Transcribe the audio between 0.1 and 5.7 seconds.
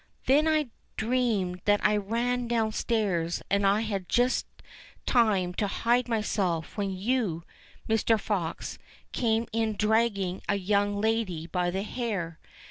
"Then I dreamed that I ran downstairs and had just time to